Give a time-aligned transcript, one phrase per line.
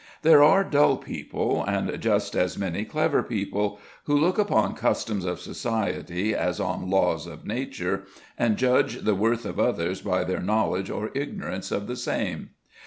[0.23, 5.39] There are dull people, and just as many clever people, who look upon customs of
[5.39, 10.89] society as on laws of nature, and judge the worth of others by their knowledge
[10.89, 12.49] or ignorance of the same.